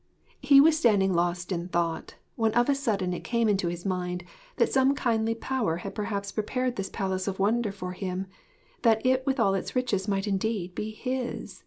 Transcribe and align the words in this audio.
]He 0.51 0.59
was 0.59 0.75
standing 0.79 1.13
lost 1.13 1.51
in 1.51 1.67
thought, 1.67 2.15
when 2.35 2.51
of 2.53 2.69
a 2.69 2.73
sudden 2.73 3.13
it 3.13 3.23
came 3.23 3.47
into 3.47 3.67
his 3.67 3.85
mind 3.85 4.23
that 4.55 4.73
some 4.73 4.95
kindly 4.95 5.35
power 5.35 5.75
had 5.77 5.93
perhaps 5.93 6.31
prepared 6.31 6.75
this 6.75 6.89
palace 6.89 7.27
of 7.27 7.37
wonder 7.37 7.71
for 7.71 7.91
him, 7.91 8.25
that 8.81 9.05
it 9.05 9.23
with 9.27 9.39
all 9.39 9.53
its 9.53 9.75
riches 9.75 10.07
might 10.07 10.25
indeed 10.25 10.73
be 10.73 10.89
his. 10.89 11.59